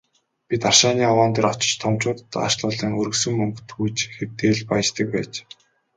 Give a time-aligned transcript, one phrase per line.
[0.49, 5.33] Бид рашааны овоон дээр очиж томчуудад аашлуулан, өргөсөн мөнгө түүж хэрдээ л «баяждаг» байж.